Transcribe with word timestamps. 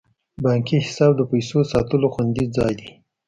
بانکي 0.43 0.77
حساب 0.87 1.11
د 1.17 1.21
پیسو 1.31 1.59
ساتلو 1.71 2.07
خوندي 2.13 2.45
ځای 2.55 2.71
دی. 2.79 2.89